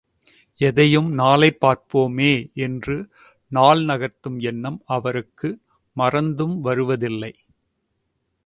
[0.59, 2.31] எதையும் நாளை பார்ப்போமே
[2.57, 2.95] என்று
[3.51, 5.49] நாள் நகர்த்தும் எண்ணம் அவருக்கு
[5.95, 7.33] மறந்தும் வருவதில்லை.